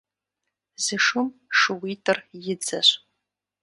[0.83, 1.27] Зы шум
[1.57, 2.17] шууитӀыр
[2.51, 2.89] и дзэщ.